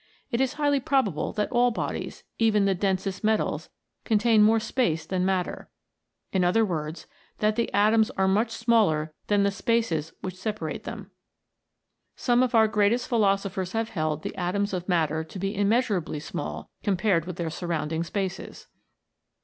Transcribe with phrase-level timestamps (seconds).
[0.31, 3.69] It is highly probable that all bodies, even the densest metals,
[4.03, 5.69] contain more space than matter
[6.33, 7.05] in other words,
[7.37, 11.11] that the atoms are much smaller than the spaces which separate them.
[12.15, 16.71] Some of our greatest philosophers have held the atoms of matter to be immeasurably small,
[16.81, 18.65] compared with their surrounding spaces.